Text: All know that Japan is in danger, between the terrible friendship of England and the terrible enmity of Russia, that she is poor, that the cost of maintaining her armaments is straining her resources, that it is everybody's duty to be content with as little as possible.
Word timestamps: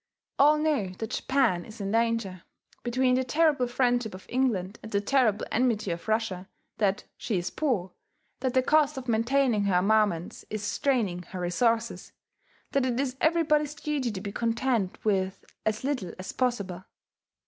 All 0.39 0.57
know 0.57 0.87
that 0.97 1.11
Japan 1.11 1.63
is 1.63 1.79
in 1.79 1.91
danger, 1.91 2.41
between 2.81 3.13
the 3.13 3.23
terrible 3.23 3.67
friendship 3.67 4.15
of 4.15 4.25
England 4.29 4.79
and 4.81 4.91
the 4.91 4.99
terrible 4.99 5.45
enmity 5.51 5.91
of 5.91 6.07
Russia, 6.07 6.49
that 6.79 7.03
she 7.17 7.37
is 7.37 7.51
poor, 7.51 7.91
that 8.39 8.55
the 8.55 8.63
cost 8.63 8.97
of 8.97 9.07
maintaining 9.07 9.65
her 9.65 9.75
armaments 9.75 10.43
is 10.49 10.63
straining 10.63 11.21
her 11.29 11.39
resources, 11.39 12.13
that 12.71 12.87
it 12.87 12.99
is 12.99 13.15
everybody's 13.21 13.75
duty 13.75 14.09
to 14.11 14.21
be 14.21 14.31
content 14.31 14.97
with 15.05 15.45
as 15.67 15.83
little 15.83 16.15
as 16.17 16.31
possible. 16.31 16.83